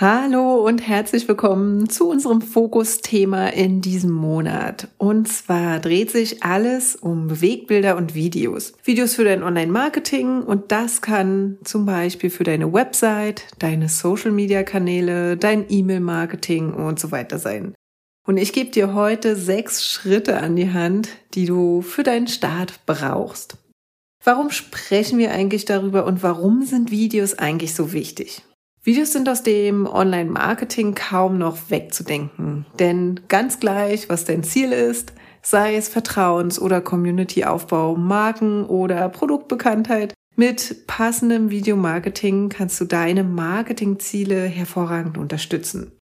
Hallo 0.00 0.56
und 0.56 0.80
herzlich 0.80 1.28
willkommen 1.28 1.88
zu 1.88 2.08
unserem 2.08 2.40
Fokusthema 2.40 3.46
in 3.50 3.80
diesem 3.80 4.10
Monat. 4.10 4.88
Und 4.98 5.28
zwar 5.28 5.78
dreht 5.78 6.10
sich 6.10 6.42
alles 6.42 6.96
um 6.96 7.28
Bewegbilder 7.28 7.96
und 7.96 8.12
Videos. 8.12 8.72
Videos 8.82 9.14
für 9.14 9.22
dein 9.22 9.44
Online-Marketing 9.44 10.42
und 10.42 10.72
das 10.72 11.00
kann 11.00 11.58
zum 11.62 11.86
Beispiel 11.86 12.30
für 12.30 12.42
deine 12.42 12.72
Website, 12.72 13.46
deine 13.60 13.88
Social-Media-Kanäle, 13.88 15.36
dein 15.36 15.64
E-Mail-Marketing 15.68 16.74
und 16.74 16.98
so 16.98 17.12
weiter 17.12 17.38
sein. 17.38 17.72
Und 18.26 18.36
ich 18.36 18.52
gebe 18.52 18.70
dir 18.70 18.94
heute 18.94 19.36
sechs 19.36 19.88
Schritte 19.88 20.38
an 20.38 20.56
die 20.56 20.72
Hand, 20.72 21.08
die 21.34 21.46
du 21.46 21.82
für 21.82 22.02
deinen 22.02 22.26
Start 22.26 22.80
brauchst. 22.84 23.58
Warum 24.24 24.50
sprechen 24.50 25.20
wir 25.20 25.30
eigentlich 25.30 25.66
darüber 25.66 26.04
und 26.04 26.24
warum 26.24 26.64
sind 26.64 26.90
Videos 26.90 27.38
eigentlich 27.38 27.76
so 27.76 27.92
wichtig? 27.92 28.42
Videos 28.86 29.14
sind 29.14 29.30
aus 29.30 29.42
dem 29.42 29.86
Online-Marketing 29.86 30.94
kaum 30.94 31.38
noch 31.38 31.70
wegzudenken. 31.70 32.66
Denn 32.78 33.20
ganz 33.28 33.58
gleich, 33.58 34.10
was 34.10 34.26
dein 34.26 34.44
Ziel 34.44 34.72
ist, 34.72 35.14
sei 35.40 35.74
es 35.74 35.88
Vertrauens- 35.88 36.60
oder 36.60 36.82
Community-Aufbau, 36.82 37.96
Marken- 37.96 38.66
oder 38.66 39.08
Produktbekanntheit, 39.08 40.12
mit 40.36 40.86
passendem 40.86 41.50
Videomarketing 41.50 42.50
kannst 42.50 42.78
du 42.78 42.84
deine 42.84 43.24
Marketingziele 43.24 44.42
hervorragend 44.42 45.16
unterstützen. 45.16 45.92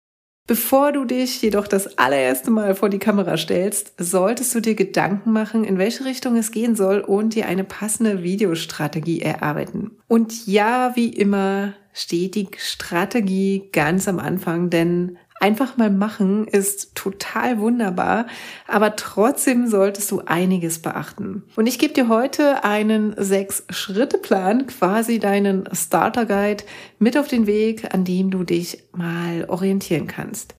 Bevor 0.49 0.91
du 0.91 1.05
dich 1.05 1.41
jedoch 1.41 1.69
das 1.69 1.99
allererste 1.99 2.51
Mal 2.51 2.75
vor 2.75 2.89
die 2.89 2.99
Kamera 2.99 3.37
stellst, 3.37 3.93
solltest 3.97 4.53
du 4.57 4.61
dir 4.61 4.75
Gedanken 4.75 5.31
machen, 5.31 5.63
in 5.63 5.79
welche 5.79 6.05
Richtung 6.05 6.35
es 6.35 6.51
gehen 6.51 6.75
soll 6.75 6.99
und 6.99 7.37
dir 7.37 7.47
eine 7.47 7.63
passende 7.63 8.25
Videostrategie 8.25 9.21
erarbeiten. 9.21 9.93
Und 10.09 10.49
ja, 10.49 10.97
wie 10.97 11.11
immer 11.11 11.75
steht 11.93 12.35
die 12.35 12.49
Strategie 12.57 13.69
ganz 13.73 14.09
am 14.09 14.19
Anfang, 14.19 14.71
denn 14.71 15.19
einfach 15.43 15.77
mal 15.77 15.91
machen 15.91 16.47
ist 16.47 16.95
total 16.95 17.59
wunderbar, 17.59 18.27
aber 18.69 18.95
trotzdem 18.97 19.67
solltest 19.67 20.11
du 20.13 20.23
einiges 20.25 20.81
beachten. 20.81 21.43
Und 21.57 21.67
ich 21.67 21.79
gebe 21.79 21.93
dir 21.93 22.09
heute 22.09 22.65
einen 22.65 23.15
Sechs-Schritte-Plan, 23.17 24.69
quasi 24.69 25.19
deinen 25.19 25.69
Starter-Guide 25.73 26.65
mit 27.01 27.19
auf 27.19 27.27
den 27.27 27.47
Weg, 27.47 27.93
an 27.93 28.05
dem 28.05 28.31
du 28.31 28.45
dich 28.45 28.85
mal 28.93 29.47
orientieren 29.49 30.07
kannst. 30.07 30.55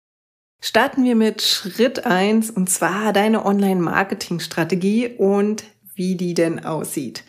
Starten 0.59 1.03
wir 1.03 1.15
mit 1.15 1.41
Schritt 1.41 2.05
eins 2.05 2.49
und 2.49 2.69
zwar 2.69 3.13
deine 3.13 3.45
Online-Marketing-Strategie 3.45 5.15
und 5.17 5.63
wie 5.95 6.15
die 6.15 6.33
denn 6.33 6.63
aussieht. 6.63 7.23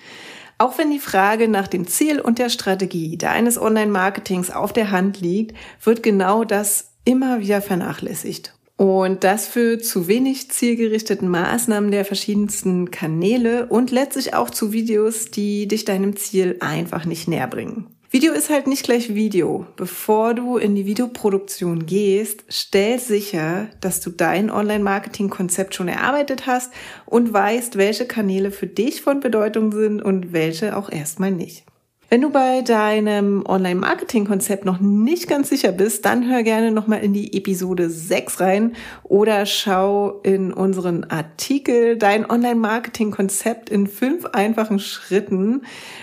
Auch 0.64 0.78
wenn 0.78 0.90
die 0.90 0.98
Frage 0.98 1.46
nach 1.46 1.68
dem 1.68 1.86
Ziel 1.86 2.18
und 2.18 2.38
der 2.38 2.48
Strategie 2.48 3.18
deines 3.18 3.60
Online-Marketings 3.60 4.50
auf 4.50 4.72
der 4.72 4.90
Hand 4.90 5.20
liegt, 5.20 5.54
wird 5.82 6.02
genau 6.02 6.42
das 6.42 6.94
immer 7.04 7.40
wieder 7.40 7.60
vernachlässigt. 7.60 8.54
Und 8.78 9.24
das 9.24 9.46
führt 9.46 9.84
zu 9.84 10.08
wenig 10.08 10.50
zielgerichteten 10.50 11.28
Maßnahmen 11.28 11.90
der 11.90 12.06
verschiedensten 12.06 12.90
Kanäle 12.90 13.66
und 13.66 13.90
letztlich 13.90 14.32
auch 14.32 14.48
zu 14.48 14.72
Videos, 14.72 15.30
die 15.30 15.68
dich 15.68 15.84
deinem 15.84 16.16
Ziel 16.16 16.56
einfach 16.60 17.04
nicht 17.04 17.28
näher 17.28 17.46
bringen. 17.46 17.93
Video 18.14 18.32
ist 18.32 18.48
halt 18.48 18.68
nicht 18.68 18.84
gleich 18.84 19.16
Video. 19.16 19.66
Bevor 19.74 20.34
du 20.34 20.56
in 20.56 20.76
die 20.76 20.86
Videoproduktion 20.86 21.84
gehst, 21.84 22.44
stell 22.48 23.00
sicher, 23.00 23.66
dass 23.80 24.00
du 24.00 24.10
dein 24.10 24.52
Online-Marketing-Konzept 24.52 25.74
schon 25.74 25.88
erarbeitet 25.88 26.46
hast 26.46 26.72
und 27.06 27.32
weißt, 27.32 27.76
welche 27.76 28.06
Kanäle 28.06 28.52
für 28.52 28.68
dich 28.68 29.02
von 29.02 29.18
Bedeutung 29.18 29.72
sind 29.72 30.00
und 30.00 30.32
welche 30.32 30.76
auch 30.76 30.92
erstmal 30.92 31.32
nicht. 31.32 31.64
Wenn 32.10 32.20
du 32.20 32.30
bei 32.30 32.60
deinem 32.60 33.44
Online-Marketing-Konzept 33.46 34.64
noch 34.64 34.78
nicht 34.78 35.26
ganz 35.26 35.48
sicher 35.48 35.72
bist, 35.72 36.04
dann 36.04 36.28
hör 36.28 36.42
gerne 36.42 36.70
nochmal 36.70 37.02
in 37.02 37.12
die 37.12 37.36
Episode 37.36 37.88
6 37.90 38.40
rein 38.40 38.76
oder 39.02 39.46
schau 39.46 40.20
in 40.22 40.52
unseren 40.52 41.04
Artikel 41.04 41.96
Dein 41.96 42.28
Online-Marketing-Konzept 42.28 43.70
in 43.70 43.86
fünf 43.86 44.26
einfachen 44.26 44.78
Schritten 44.78 45.62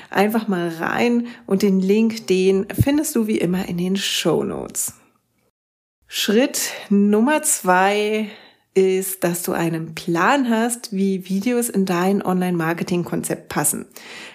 einfach 0.10 0.48
mal 0.48 0.70
rein 0.70 1.28
und 1.46 1.62
den 1.62 1.80
Link, 1.80 2.28
den 2.28 2.66
findest 2.84 3.16
du 3.16 3.28
wie 3.28 3.38
immer 3.38 3.70
in 3.70 3.78
den 3.78 3.96
Show 3.96 4.44
Notes. 4.44 4.96
Schritt 6.08 6.72
Nummer 6.90 7.42
zwei 7.44 8.28
ist, 8.74 9.24
dass 9.24 9.44
du 9.44 9.54
einen 9.54 9.96
Plan 9.96 10.50
hast, 10.50 10.94
wie 10.94 11.30
Videos 11.30 11.70
in 11.70 11.86
dein 11.86 12.22
Online-Marketing-Konzept 12.22 13.48
passen. 13.48 13.86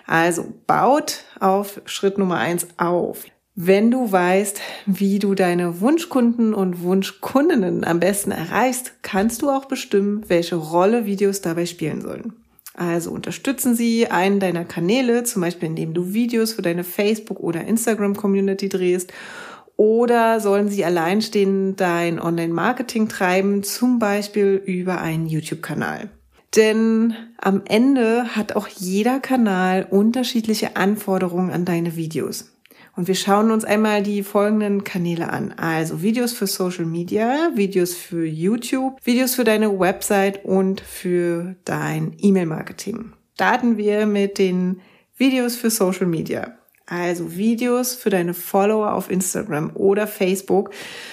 Also 0.07 0.47
baut 0.67 1.26
auf 1.41 1.81
Schritt 1.85 2.19
Nummer 2.19 2.39
eins 2.39 2.67
auf. 2.77 3.25
Wenn 3.55 3.91
du 3.91 4.13
weißt, 4.13 4.61
wie 4.85 5.19
du 5.19 5.35
deine 5.35 5.81
Wunschkunden 5.81 6.53
und 6.53 6.83
Wunschkundinnen 6.83 7.85
am 7.85 8.01
besten 8.01 8.31
erreichst, 8.31 8.93
kannst 9.03 9.41
du 9.41 9.49
auch 9.49 9.65
bestimmen, 9.65 10.25
welche 10.29 10.57
Rolle 10.57 11.07
Videos 11.07 11.41
dabei 11.41 11.65
spielen 11.65 12.03
sollen. 12.03 12.35
Also 12.75 13.11
unterstützen 13.11 13.75
sie 13.75 14.09
einen 14.09 14.41
deiner 14.41 14.67
Kanäle, 14.67 15.25
zum 15.25 15.41
Beispiel 15.41 15.71
indem 15.71 15.95
du 15.95 16.13
Videos 16.13 16.53
für 16.53 16.61
deine 16.61 16.85
Facebook- 16.85 17.41
oder 17.41 17.65
Instagram-Community 17.65 18.69
drehst 18.69 19.13
oder 19.77 20.41
sollen 20.41 20.69
sie 20.69 20.85
alleinstehend 20.85 21.81
dein 21.81 22.21
Online-Marketing 22.21 23.09
treiben, 23.09 23.63
zum 23.63 23.99
Beispiel 23.99 24.63
über 24.65 25.01
einen 25.01 25.27
YouTube-Kanal? 25.27 26.11
Denn 26.57 27.15
am 27.39 27.63
Ende 27.67 28.35
hat 28.35 28.57
auch 28.57 28.67
jeder 28.69 29.21
Kanal 29.21 29.87
unterschiedliche 29.91 30.77
Anforderungen 30.77 31.51
an 31.51 31.67
deine 31.67 31.97
Videos. 31.97 32.51
Und 32.97 33.09
wir 33.09 33.15
schauen 33.15 33.51
uns 33.51 33.67
einmal 33.67 34.03
die 34.03 34.23
folgenden 34.23 34.83
Kanäle 34.83 35.29
an. 35.29 35.53
Also 35.53 36.01
Videos 36.01 36.33
für 36.33 36.47
Social 36.47 36.87
Media, 36.87 37.51
Videos 37.55 37.95
für 37.95 38.25
YouTube, 38.25 39.05
Videos 39.05 39.35
für 39.35 39.45
deine 39.45 39.79
Website 39.79 40.47
und 40.47 40.81
für 40.81 41.57
dein 41.67 42.15
E-Mail-Marketing. 42.19 43.13
Starten 43.35 43.77
wir 43.77 44.07
mit 44.07 44.39
den 44.39 44.81
Videos 45.19 45.57
für 45.57 45.69
Social 45.69 46.07
Media. 46.07 46.57
Also 46.87 47.37
Videos 47.37 47.95
für 47.95 48.09
deine 48.09 48.33
Follower 48.33 48.95
auf 48.95 49.11
Instagram 49.11 49.73
oder 49.75 50.07
Facebook 50.07 50.71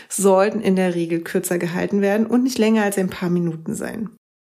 sollten 0.08 0.62
in 0.62 0.78
der 0.78 0.96
Regel 0.96 1.20
kürzer 1.20 1.58
gehalten 1.58 2.00
werden 2.02 2.28
und 2.28 2.44
nicht 2.44 2.60
länger 2.60 2.84
als 2.84 2.98
ein 2.98 3.10
paar 3.10 3.30
Minuten 3.30 3.76
sein. 3.76 4.10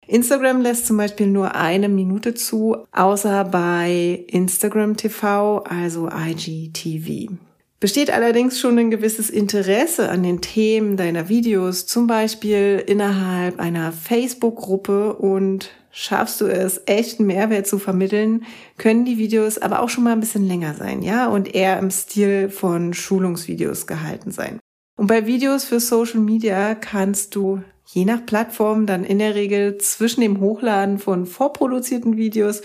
Instagram 0.09 0.63
lässt 0.63 0.87
zum 0.87 0.97
Beispiel 0.97 1.27
nur 1.27 1.55
eine 1.55 1.89
Minute 1.89 2.35
zu, 2.35 2.79
außer 2.93 3.45
bei 3.45 4.25
Instagram 4.29 4.97
TV, 4.97 5.59
also 5.59 6.09
IGTV. 6.09 7.31
Besteht 7.79 8.11
allerdings 8.11 8.59
schon 8.59 8.79
ein 8.79 8.91
gewisses 8.91 9.31
Interesse 9.31 10.09
an 10.09 10.25
den 10.25 10.41
Themen 10.41 10.97
deiner 10.97 11.29
Videos, 11.29 11.87
zum 11.87 12.09
Beispiel 12.09 12.83
innerhalb 12.85 13.61
einer 13.61 13.93
Facebook-Gruppe 13.93 15.13
und 15.13 15.71
schaffst 15.91 16.41
du 16.41 16.47
es, 16.47 16.81
echten 16.87 17.27
Mehrwert 17.27 17.67
zu 17.67 17.79
vermitteln, 17.79 18.45
können 18.79 19.05
die 19.05 19.19
Videos 19.19 19.59
aber 19.59 19.81
auch 19.81 19.91
schon 19.91 20.05
mal 20.05 20.13
ein 20.13 20.21
bisschen 20.21 20.49
länger 20.49 20.75
sein, 20.75 21.03
ja, 21.03 21.29
und 21.29 21.55
eher 21.55 21.79
im 21.79 21.91
Stil 21.91 22.49
von 22.49 22.95
Schulungsvideos 22.95 23.87
gehalten 23.87 24.33
sein. 24.33 24.59
Und 24.97 25.07
bei 25.07 25.27
Videos 25.27 25.65
für 25.65 25.79
Social 25.79 26.21
Media 26.21 26.75
kannst 26.75 27.37
du 27.37 27.63
je 27.91 28.04
nach 28.04 28.26
Plattform 28.26 28.87
dann 28.87 29.04
in 29.04 29.19
der 29.19 29.34
Regel 29.34 29.78
zwischen 29.78 30.21
dem 30.21 30.41
Hochladen 30.41 30.99
von 30.99 31.25
vorproduzierten 31.25 32.16
Videos 32.16 32.60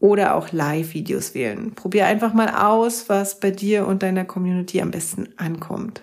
oder 0.00 0.34
auch 0.34 0.50
Live-Videos 0.50 1.34
wählen. 1.34 1.72
Probier 1.74 2.06
einfach 2.06 2.32
mal 2.32 2.48
aus, 2.48 3.08
was 3.08 3.38
bei 3.38 3.50
dir 3.50 3.86
und 3.86 4.02
deiner 4.02 4.24
Community 4.24 4.80
am 4.80 4.90
besten 4.90 5.28
ankommt. 5.36 6.02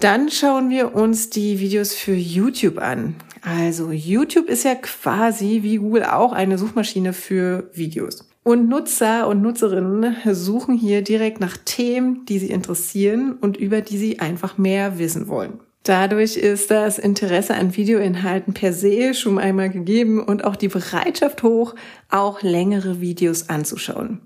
Dann 0.00 0.30
schauen 0.30 0.70
wir 0.70 0.94
uns 0.94 1.30
die 1.30 1.60
Videos 1.60 1.94
für 1.94 2.14
YouTube 2.14 2.78
an. 2.78 3.14
Also 3.42 3.92
YouTube 3.92 4.48
ist 4.48 4.64
ja 4.64 4.74
quasi 4.74 5.60
wie 5.62 5.76
Google 5.76 6.04
auch 6.04 6.32
eine 6.32 6.58
Suchmaschine 6.58 7.12
für 7.12 7.70
Videos. 7.74 8.28
Und 8.42 8.68
Nutzer 8.68 9.28
und 9.28 9.42
Nutzerinnen 9.42 10.16
suchen 10.32 10.76
hier 10.76 11.02
direkt 11.02 11.40
nach 11.40 11.56
Themen, 11.56 12.24
die 12.26 12.38
sie 12.38 12.50
interessieren 12.50 13.34
und 13.40 13.56
über 13.56 13.82
die 13.82 13.98
sie 13.98 14.20
einfach 14.20 14.58
mehr 14.58 14.98
wissen 14.98 15.28
wollen. 15.28 15.60
Dadurch 15.84 16.36
ist 16.38 16.70
das 16.70 16.98
Interesse 16.98 17.54
an 17.54 17.76
Videoinhalten 17.76 18.54
per 18.54 18.72
se 18.72 19.12
schon 19.12 19.38
einmal 19.38 19.68
gegeben 19.68 20.22
und 20.22 20.42
auch 20.42 20.56
die 20.56 20.68
Bereitschaft 20.68 21.42
hoch, 21.42 21.74
auch 22.08 22.40
längere 22.40 23.02
Videos 23.02 23.50
anzuschauen. 23.50 24.22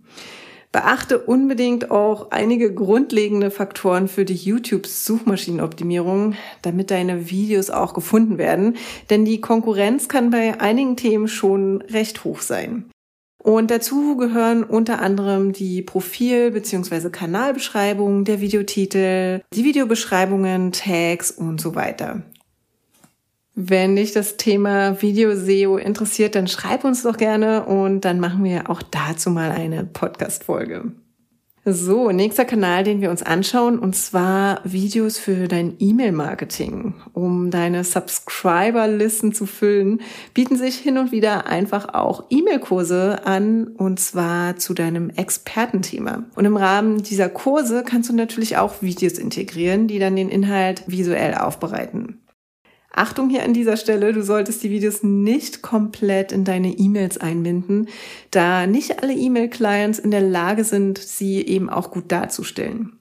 Beachte 0.71 1.19
unbedingt 1.19 1.91
auch 1.91 2.31
einige 2.31 2.73
grundlegende 2.73 3.51
Faktoren 3.51 4.07
für 4.07 4.25
die 4.25 4.35
YouTube-Suchmaschinenoptimierung, 4.35 6.37
damit 6.63 6.93
deine 6.93 7.29
Videos 7.29 7.71
auch 7.71 7.93
gefunden 7.93 8.39
werden. 8.39 8.77
Denn 9.11 9.25
die 9.25 9.41
Konkurrenz 9.41 10.09
kann 10.09 10.31
bei 10.31 10.61
einigen 10.61 10.97
Themen 10.97 11.27
schon 11.27 11.83
recht 11.83 12.23
hoch 12.23 12.41
sein. 12.41 12.85
Und 13.39 13.71
dazu 13.71 14.17
gehören 14.17 14.65
unter 14.65 15.01
anderem 15.01 15.53
die 15.53 15.83
Profil- 15.83 16.51
bzw. 16.51 17.11
Kanalbeschreibung, 17.11 18.25
der 18.25 18.41
Videotitel, 18.41 19.43
die 19.55 19.65
Videobeschreibungen, 19.65 20.73
Tags 20.73 21.31
und 21.31 21.61
so 21.61 21.75
weiter. 21.75 22.23
Wenn 23.55 23.97
dich 23.97 24.13
das 24.13 24.37
Thema 24.37 25.01
Video-SEO 25.03 25.79
interessiert, 25.79 26.35
dann 26.35 26.47
schreib 26.47 26.85
uns 26.85 27.03
doch 27.03 27.17
gerne 27.17 27.65
und 27.65 28.05
dann 28.05 28.21
machen 28.21 28.45
wir 28.45 28.71
auch 28.71 28.83
dazu 28.83 29.31
mal 29.31 29.51
eine 29.51 29.85
Podcast-Folge. 29.85 30.93
So, 31.65 32.13
nächster 32.13 32.45
Kanal, 32.45 32.85
den 32.85 33.01
wir 33.01 33.11
uns 33.11 33.23
anschauen, 33.23 33.79
und 33.79 33.95
zwar 33.95 34.61
Videos 34.65 35.19
für 35.19 35.49
dein 35.49 35.75
E-Mail-Marketing. 35.79 36.95
Um 37.13 37.51
deine 37.51 37.85
Subscriber-Listen 37.85 39.35
zu 39.35 39.45
füllen, 39.45 40.01
bieten 40.33 40.57
sich 40.57 40.77
hin 40.77 40.97
und 40.97 41.13
wieder 41.13 41.47
einfach 41.47 41.93
auch 41.93 42.25
E-Mail-Kurse 42.31 43.27
an, 43.27 43.67
und 43.67 44.01
zwar 44.01 44.57
zu 44.57 44.73
deinem 44.73 45.11
Expertenthema. 45.11 46.25
Und 46.37 46.45
im 46.45 46.57
Rahmen 46.57 47.03
dieser 47.03 47.29
Kurse 47.29 47.83
kannst 47.85 48.09
du 48.09 48.15
natürlich 48.15 48.57
auch 48.57 48.81
Videos 48.81 49.19
integrieren, 49.19 49.89
die 49.89 49.99
dann 49.99 50.17
den 50.17 50.31
Inhalt 50.31 50.85
visuell 50.87 51.35
aufbereiten. 51.35 52.21
Achtung 52.99 53.31
hier 53.31 53.45
an 53.45 53.55
dieser 53.55 53.77
Stelle, 53.77 54.13
du 54.13 54.23
solltest 54.23 54.63
die 54.63 54.71
Videos 54.71 55.03
nicht 55.03 55.63
komplett 55.63 56.33
in 56.33 56.45
deine 56.45 56.73
E-Mails 56.79 57.19
einbinden, 57.19 57.89
da 58.31 58.67
nicht 58.67 59.03
alle 59.03 59.15
E-Mail-Clients 59.15 59.99
in 59.99 60.11
der 60.11 60.21
Lage 60.21 60.65
sind, 60.65 60.99
sie 60.99 61.41
eben 61.41 61.71
auch 61.71 61.91
gut 61.91 62.13
darzustellen. 62.13 62.99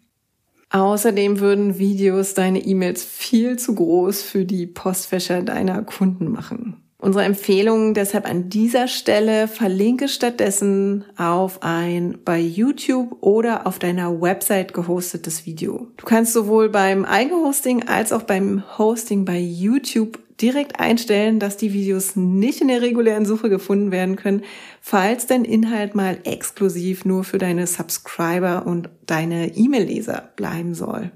Außerdem 0.70 1.40
würden 1.40 1.80
Videos 1.80 2.34
deine 2.34 2.60
E-Mails 2.60 3.04
viel 3.04 3.58
zu 3.58 3.76
groß 3.76 4.22
für 4.22 4.46
die 4.46 4.68
Postfächer 4.68 5.42
deiner 5.42 5.82
Kunden 5.84 6.30
machen. 6.32 6.87
Unsere 7.08 7.24
Empfehlung 7.24 7.94
deshalb 7.94 8.30
an 8.30 8.50
dieser 8.50 8.90
Stelle 8.90 9.48
verlinke 9.48 10.10
stattdessen 10.10 11.06
auf 11.16 11.64
ein 11.64 12.18
bei 12.26 12.38
YouTube 12.38 13.16
oder 13.22 13.66
auf 13.66 13.80
deiner 13.80 14.20
Website 14.20 14.74
gehostetes 14.74 15.46
Video. 15.46 15.88
Du 15.96 16.06
kannst 16.06 16.34
sowohl 16.34 16.68
beim 16.68 17.06
Eigenhosting 17.06 17.88
als 17.88 18.12
auch 18.12 18.24
beim 18.24 18.62
Hosting 18.78 19.24
bei 19.24 19.40
YouTube 19.40 20.20
direkt 20.42 20.82
einstellen, 20.82 21.40
dass 21.40 21.56
die 21.56 21.72
Videos 21.72 22.18
nicht 22.18 22.60
in 22.60 22.68
der 22.68 22.82
regulären 22.82 23.26
Suche 23.26 23.48
gefunden 23.48 23.90
werden 23.92 24.18
können, 24.18 24.44
falls 24.82 25.28
dein 25.28 25.46
Inhalt 25.46 25.96
mal 25.96 26.18
exklusiv 26.26 27.06
nur 27.06 27.24
für 27.24 27.38
deine 27.38 27.68
Subscriber 27.68 28.66
und 28.66 28.90
deine 29.06 29.56
E-Mail-Leser 29.56 30.34
bleiben 30.36 30.76
soll. 30.76 31.12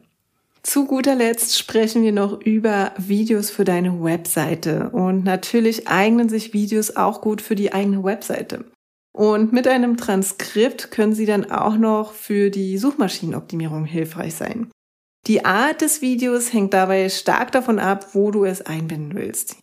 Zu 0.63 0.85
guter 0.85 1.15
Letzt 1.15 1.57
sprechen 1.57 2.03
wir 2.03 2.11
noch 2.11 2.39
über 2.39 2.91
Videos 2.97 3.49
für 3.49 3.63
deine 3.63 4.03
Webseite. 4.03 4.89
Und 4.91 5.23
natürlich 5.23 5.87
eignen 5.87 6.29
sich 6.29 6.53
Videos 6.53 6.95
auch 6.95 7.21
gut 7.21 7.41
für 7.41 7.55
die 7.55 7.73
eigene 7.73 8.03
Webseite. 8.03 8.65
Und 9.11 9.53
mit 9.53 9.67
einem 9.67 9.97
Transkript 9.97 10.91
können 10.91 11.13
sie 11.13 11.25
dann 11.25 11.51
auch 11.51 11.77
noch 11.77 12.13
für 12.13 12.49
die 12.49 12.77
Suchmaschinenoptimierung 12.77 13.85
hilfreich 13.85 14.35
sein. 14.35 14.69
Die 15.27 15.45
Art 15.45 15.81
des 15.81 16.01
Videos 16.01 16.53
hängt 16.53 16.73
dabei 16.73 17.09
stark 17.09 17.51
davon 17.51 17.79
ab, 17.79 18.09
wo 18.13 18.31
du 18.31 18.45
es 18.45 18.61
einbinden 18.61 19.15
willst. 19.15 19.57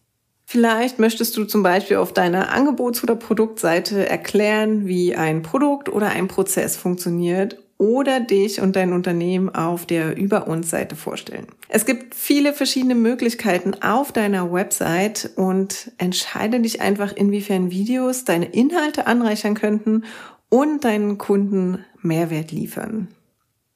Vielleicht 0.47 0.99
möchtest 0.99 1.37
du 1.37 1.45
zum 1.45 1.63
Beispiel 1.63 1.99
auf 1.99 2.13
deiner 2.13 2.53
Angebots- 2.53 3.03
oder 3.03 3.17
Produktseite 3.17 4.09
erklären, 4.09 4.87
wie 4.87 5.15
ein 5.15 5.43
Produkt 5.43 5.89
oder 5.89 6.09
ein 6.09 6.27
Prozess 6.27 6.77
funktioniert 6.77 7.59
oder 7.79 8.19
dich 8.21 8.61
und 8.61 8.75
dein 8.77 8.93
Unternehmen 8.93 9.49
auf 9.49 9.87
der 9.87 10.17
Über 10.17 10.49
uns 10.49 10.69
Seite 10.69 10.97
vorstellen. 10.97 11.47
Es 11.69 11.87
gibt 11.87 12.15
viele 12.15 12.53
verschiedene 12.53 12.97
Möglichkeiten 12.97 13.75
auf 13.83 14.13
deiner 14.13 14.53
Website 14.53 15.31
und 15.37 15.93
entscheide 15.97 16.61
dich 16.61 16.81
einfach, 16.81 17.13
inwiefern 17.13 17.71
Videos 17.71 18.25
deine 18.25 18.47
Inhalte 18.47 19.07
anreichern 19.07 19.55
könnten 19.55 20.05
und 20.49 20.85
deinen 20.85 21.19
Kunden 21.19 21.85
Mehrwert 22.03 22.51
liefern. 22.53 23.09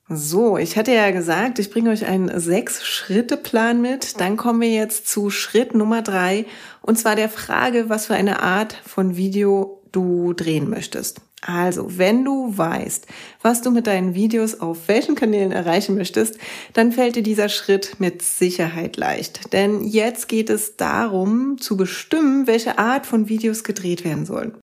So, 0.08 0.58
ich 0.58 0.76
hatte 0.76 0.92
ja 0.92 1.10
gesagt, 1.10 1.58
ich 1.58 1.70
bringe 1.70 1.90
euch 1.90 2.06
einen 2.06 2.38
Sechs-Schritte-Plan 2.38 3.80
mit. 3.80 4.20
Dann 4.20 4.36
kommen 4.36 4.60
wir 4.60 4.70
jetzt 4.70 5.08
zu 5.08 5.30
Schritt 5.30 5.74
Nummer 5.74 6.02
drei 6.02 6.44
und 6.82 6.98
zwar 6.98 7.16
der 7.16 7.28
Frage, 7.28 7.88
was 7.88 8.06
für 8.06 8.14
eine 8.14 8.42
Art 8.42 8.74
von 8.84 9.16
Video 9.16 9.80
du 9.92 10.32
drehen 10.34 10.68
möchtest. 10.68 11.20
Also, 11.44 11.98
wenn 11.98 12.24
du 12.24 12.56
weißt, 12.56 13.06
was 13.42 13.62
du 13.62 13.72
mit 13.72 13.88
deinen 13.88 14.14
Videos 14.14 14.60
auf 14.60 14.86
welchen 14.86 15.16
Kanälen 15.16 15.50
erreichen 15.50 15.96
möchtest, 15.96 16.38
dann 16.72 16.92
fällt 16.92 17.16
dir 17.16 17.24
dieser 17.24 17.48
Schritt 17.48 17.96
mit 17.98 18.22
Sicherheit 18.22 18.96
leicht. 18.96 19.52
Denn 19.52 19.82
jetzt 19.82 20.28
geht 20.28 20.50
es 20.50 20.76
darum, 20.76 21.58
zu 21.58 21.76
bestimmen, 21.76 22.46
welche 22.46 22.78
Art 22.78 23.06
von 23.06 23.28
Videos 23.28 23.64
gedreht 23.64 24.04
werden 24.04 24.24
sollen. 24.24 24.56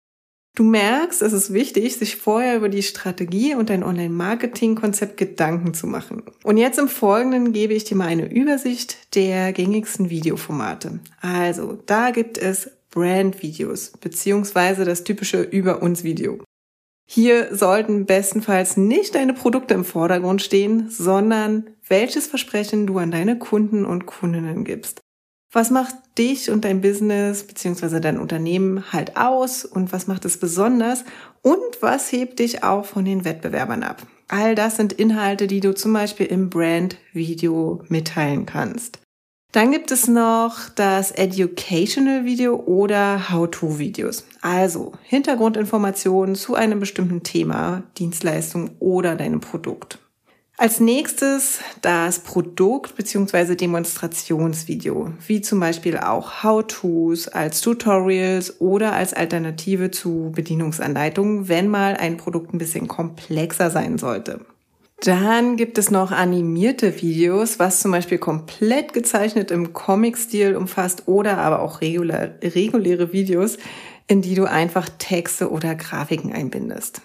Du 0.56 0.64
merkst, 0.64 1.22
es 1.22 1.34
ist 1.34 1.54
wichtig, 1.54 1.96
sich 1.96 2.16
vorher 2.16 2.56
über 2.58 2.70
die 2.70 2.84
Strategie 2.84 3.56
und 3.56 3.70
dein 3.70 3.84
Online-Marketing-Konzept 3.84 5.18
Gedanken 5.18 5.74
zu 5.74 5.86
machen. 5.86 6.24
Und 6.44 6.58
jetzt 6.58 6.80
im 6.80 6.88
Folgenden 6.88 7.54
gebe 7.54 7.74
ich 7.74 7.84
dir 7.84 7.96
mal 7.96 8.08
eine 8.08 8.30
Übersicht 8.30 9.16
der 9.16 9.54
gängigsten 9.54 10.10
Videoformate. 10.10 11.00
Also, 11.22 11.78
da 11.86 12.12
gibt 12.12 12.38
es 12.38 12.72
Brand-Videos, 12.92 13.94
beziehungsweise 14.02 14.86
das 14.86 15.04
typische 15.04 15.42
Über 15.42 15.82
uns 15.82 16.04
Video. 16.04 16.40
Hier 17.12 17.56
sollten 17.56 18.06
bestenfalls 18.06 18.78
nicht 18.78 19.16
deine 19.16 19.34
Produkte 19.34 19.74
im 19.74 19.84
Vordergrund 19.84 20.44
stehen, 20.44 20.92
sondern 20.92 21.72
welches 21.88 22.28
Versprechen 22.28 22.86
du 22.86 23.00
an 23.00 23.10
deine 23.10 23.40
Kunden 23.40 23.84
und 23.84 24.06
Kundinnen 24.06 24.64
gibst. 24.64 25.02
Was 25.52 25.72
macht 25.72 25.96
dich 26.20 26.52
und 26.52 26.66
dein 26.66 26.82
Business 26.82 27.46
bzw. 27.46 28.00
dein 28.00 28.20
Unternehmen 28.20 28.94
halt 28.94 29.18
aus 29.18 29.66
und 29.66 29.92
was 29.92 30.06
macht 30.06 30.24
es 30.24 30.38
besonders 30.38 31.04
und 31.42 31.82
was 31.82 32.12
hebt 32.12 32.38
dich 32.38 32.64
auch 32.64 32.86
von 32.86 33.06
den 33.06 33.26
Wettbewerbern 33.26 33.82
ab? 33.82 34.06
All 34.28 34.54
das 34.54 34.76
sind 34.76 34.94
Inhalte, 34.94 35.48
die 35.48 35.62
du 35.62 35.74
zum 35.74 35.94
Beispiel 35.94 36.28
im 36.28 36.52
Brand-Video 36.52 37.82
mitteilen 37.90 38.46
kannst. 38.46 38.99
Dann 39.52 39.72
gibt 39.72 39.90
es 39.90 40.08
noch 40.08 40.70
das 40.76 41.10
Educational 41.10 42.24
Video 42.24 42.56
oder 42.56 43.32
How-to-Videos. 43.32 44.24
Also 44.42 44.92
Hintergrundinformationen 45.02 46.36
zu 46.36 46.54
einem 46.54 46.80
bestimmten 46.80 47.24
Thema, 47.24 47.82
Dienstleistung 47.98 48.72
oder 48.78 49.16
deinem 49.16 49.40
Produkt. 49.40 49.98
Als 50.56 50.80
nächstes 50.80 51.62
das 51.82 52.20
Produkt- 52.20 52.96
bzw. 52.96 53.56
Demonstrationsvideo, 53.56 55.14
wie 55.26 55.42
zum 55.42 55.60
Beispiel 55.62 55.98
auch 55.98 56.44
How-Tos 56.44 57.28
als 57.30 57.62
Tutorials 57.62 58.62
oder 58.62 58.94
als 58.94 59.16
Alternative 59.16 59.90
zu 59.90 60.32
Bedienungsanleitungen, 60.36 61.48
wenn 61.48 61.70
mal 61.70 61.96
ein 61.96 62.18
Produkt 62.18 62.54
ein 62.54 62.60
bisschen 62.60 62.88
komplexer 62.88 63.72
sein 63.72 63.98
sollte. 63.98 64.42
Dann 65.02 65.56
gibt 65.56 65.78
es 65.78 65.92
noch 65.92 66.12
animierte 66.12 67.02
Videos, 67.02 67.58
was 67.58 67.80
zum 67.80 67.92
Beispiel 67.92 68.18
komplett 68.18 68.92
gezeichnet 68.92 69.50
im 69.50 69.72
Comic-Stil 69.72 70.58
umfasst 70.58 71.08
oder 71.08 71.38
aber 71.38 71.62
auch 71.62 71.80
regulär, 71.80 72.36
reguläre 72.44 73.14
Videos, 73.14 73.58
in 74.08 74.22
die 74.22 74.36
du 74.36 74.46
einfach 74.46 74.90
Texte 74.98 75.52
oder 75.52 75.76
Grafiken 75.76 76.34
einbindest. 76.34 77.02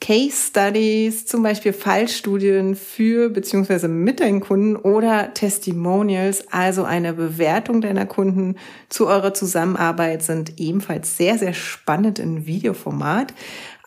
Case 0.00 0.46
Studies, 0.48 1.26
zum 1.26 1.42
Beispiel 1.42 1.72
Fallstudien 1.72 2.76
für 2.76 3.30
bzw. 3.30 3.88
mit 3.88 4.20
deinen 4.20 4.40
Kunden 4.40 4.76
oder 4.76 5.34
Testimonials, 5.34 6.46
also 6.52 6.84
eine 6.84 7.12
Bewertung 7.12 7.80
deiner 7.80 8.06
Kunden 8.06 8.54
zu 8.88 9.08
eurer 9.08 9.34
Zusammenarbeit, 9.34 10.22
sind 10.22 10.60
ebenfalls 10.60 11.16
sehr, 11.16 11.36
sehr 11.36 11.52
spannend 11.52 12.20
in 12.20 12.46
Videoformat. 12.46 13.34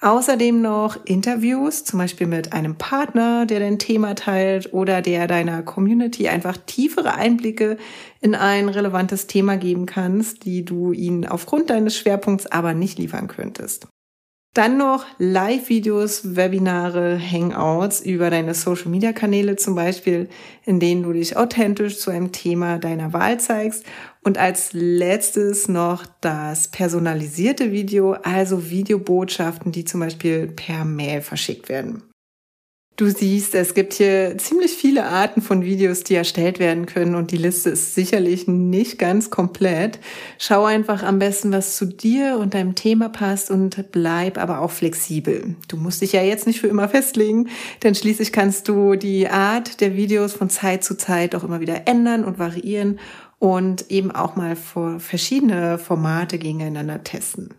Außerdem 0.04 0.64
noch 0.64 1.06
Interviews, 1.06 1.84
zum 1.86 2.00
Beispiel 2.00 2.26
mit 2.26 2.54
einem 2.54 2.76
Partner, 2.76 3.46
der 3.46 3.60
dein 3.60 3.78
Thema 3.78 4.16
teilt 4.16 4.74
oder 4.74 5.04
der 5.04 5.28
deiner 5.28 5.62
Community 5.62 6.28
einfach 6.28 6.58
tiefere 6.58 7.14
Einblicke 7.14 7.78
in 8.20 8.34
ein 8.34 8.68
relevantes 8.68 9.28
Thema 9.28 9.58
geben 9.58 9.86
kannst, 9.86 10.46
die 10.46 10.66
du 10.66 10.92
ihnen 10.92 11.28
aufgrund 11.28 11.70
deines 11.70 11.96
Schwerpunkts 11.96 12.48
aber 12.48 12.74
nicht 12.74 12.98
liefern 12.98 13.28
könntest. 13.28 13.88
Dann 14.54 14.78
noch 14.78 15.06
Live-Videos, 15.18 16.36
Webinare, 16.36 17.18
Hangouts 17.18 18.02
über 18.02 18.30
deine 18.30 18.54
Social-Media-Kanäle 18.54 19.56
zum 19.56 19.76
Beispiel, 19.76 20.28
in 20.66 20.82
denen 20.82 21.04
du 21.04 21.14
dich 21.14 21.38
authentisch 21.38 22.00
zu 22.00 22.12
einem 22.12 22.34
Thema 22.34 22.78
deiner 22.78 23.14
Wahl 23.14 23.40
zeigst. 23.40 23.86
Und 24.24 24.38
als 24.38 24.70
letztes 24.74 25.68
noch 25.68 26.06
das 26.22 26.68
personalisierte 26.68 27.72
Video, 27.72 28.14
also 28.14 28.70
Videobotschaften, 28.70 29.72
die 29.72 29.84
zum 29.84 30.00
Beispiel 30.00 30.48
per 30.48 30.86
Mail 30.86 31.22
verschickt 31.22 31.70
werden. 31.70 32.04
Du 32.98 33.10
siehst, 33.10 33.56
es 33.56 33.74
gibt 33.74 33.94
hier 33.94 34.38
ziemlich 34.38 34.74
viele 34.74 35.06
Arten 35.06 35.42
von 35.42 35.64
Videos, 35.64 36.04
die 36.04 36.14
erstellt 36.14 36.60
werden 36.60 36.86
können 36.86 37.16
und 37.16 37.32
die 37.32 37.38
Liste 37.38 37.72
ist 37.72 37.96
sicherlich 37.96 38.48
nicht 38.48 39.00
ganz 39.00 39.32
komplett. 39.32 39.98
Schau 40.38 40.66
einfach 40.66 41.02
am 41.02 41.18
besten, 41.18 41.52
was 41.52 41.78
zu 41.78 41.86
dir 41.86 42.38
und 42.38 42.54
deinem 42.54 42.76
Thema 42.76 43.10
passt 43.10 43.50
und 43.50 43.92
bleib 43.92 44.38
aber 44.38 44.60
auch 44.60 44.70
flexibel. 44.70 45.56
Du 45.68 45.78
musst 45.78 46.02
dich 46.02 46.12
ja 46.12 46.22
jetzt 46.22 46.46
nicht 46.46 46.60
für 46.60 46.68
immer 46.68 46.90
festlegen, 46.90 47.50
denn 47.82 47.96
schließlich 47.96 48.32
kannst 48.32 48.68
du 48.68 48.96
die 48.96 49.28
Art 49.30 49.82
der 49.82 49.96
Videos 49.96 50.34
von 50.34 50.52
Zeit 50.52 50.84
zu 50.84 50.96
Zeit 50.96 51.34
auch 51.34 51.44
immer 51.44 51.60
wieder 51.60 51.88
ändern 51.88 52.24
und 52.24 52.38
variieren 52.38 53.00
und 53.42 53.90
eben 53.90 54.12
auch 54.12 54.36
mal 54.36 54.56
verschiedene 54.56 55.80
Formate 55.80 56.38
gegeneinander 56.38 57.04
testen. 57.04 57.50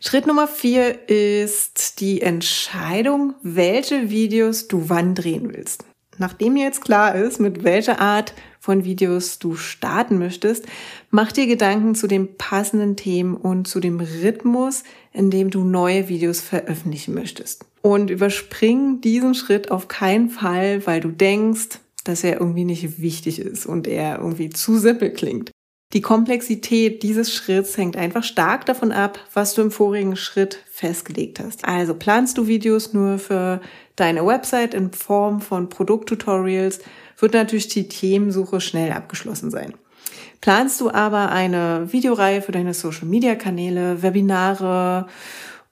Schritt 0.00 0.26
Nummer 0.26 0.48
vier 0.48 1.08
ist 1.08 2.00
die 2.00 2.20
Entscheidung, 2.20 3.34
welche 3.42 4.10
Videos 4.10 4.66
du 4.66 4.88
wann 4.88 5.14
drehen 5.14 5.54
willst. 5.54 5.84
Nachdem 6.18 6.56
jetzt 6.56 6.80
klar 6.80 7.14
ist, 7.14 7.38
mit 7.38 7.62
welcher 7.62 8.00
Art 8.00 8.34
von 8.58 8.84
Videos 8.84 9.38
du 9.38 9.54
starten 9.54 10.18
möchtest, 10.18 10.66
mach 11.10 11.30
dir 11.30 11.46
Gedanken 11.46 11.94
zu 11.94 12.08
den 12.08 12.36
passenden 12.36 12.96
Themen 12.96 13.36
und 13.36 13.68
zu 13.68 13.78
dem 13.78 14.00
Rhythmus, 14.00 14.82
in 15.12 15.30
dem 15.30 15.50
du 15.50 15.62
neue 15.62 16.08
Videos 16.08 16.40
veröffentlichen 16.40 17.14
möchtest. 17.14 17.64
Und 17.82 18.10
überspring 18.10 19.00
diesen 19.00 19.36
Schritt 19.36 19.70
auf 19.70 19.86
keinen 19.86 20.28
Fall, 20.28 20.84
weil 20.88 21.00
du 21.00 21.10
denkst, 21.10 21.78
dass 22.08 22.24
er 22.24 22.40
irgendwie 22.40 22.64
nicht 22.64 23.00
wichtig 23.00 23.38
ist 23.38 23.66
und 23.66 23.86
er 23.86 24.18
irgendwie 24.18 24.50
zu 24.50 24.78
simpel 24.78 25.12
klingt. 25.12 25.50
Die 25.94 26.02
Komplexität 26.02 27.02
dieses 27.02 27.32
Schritts 27.32 27.78
hängt 27.78 27.96
einfach 27.96 28.22
stark 28.22 28.66
davon 28.66 28.92
ab, 28.92 29.18
was 29.32 29.54
du 29.54 29.62
im 29.62 29.70
vorigen 29.70 30.16
Schritt 30.16 30.62
festgelegt 30.70 31.40
hast. 31.40 31.64
Also 31.64 31.94
planst 31.94 32.36
du 32.36 32.46
Videos 32.46 32.92
nur 32.92 33.18
für 33.18 33.62
deine 33.96 34.26
Website 34.26 34.74
in 34.74 34.92
Form 34.92 35.40
von 35.40 35.70
Produkttutorials, 35.70 36.80
wird 37.18 37.32
natürlich 37.32 37.68
die 37.68 37.88
Themensuche 37.88 38.60
schnell 38.60 38.92
abgeschlossen 38.92 39.50
sein. 39.50 39.74
Planst 40.40 40.80
du 40.80 40.90
aber 40.90 41.30
eine 41.30 41.90
Videoreihe 41.90 42.42
für 42.42 42.52
deine 42.52 42.74
Social-Media-Kanäle, 42.74 44.02
Webinare 44.02 45.06